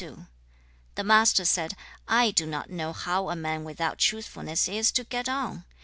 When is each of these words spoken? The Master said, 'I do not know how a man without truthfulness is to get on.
The 0.95 1.03
Master 1.03 1.45
said, 1.45 1.75
'I 2.07 2.31
do 2.31 2.47
not 2.47 2.71
know 2.71 2.91
how 2.91 3.29
a 3.29 3.35
man 3.35 3.63
without 3.63 3.99
truthfulness 3.99 4.67
is 4.67 4.91
to 4.93 5.03
get 5.03 5.29
on. 5.29 5.63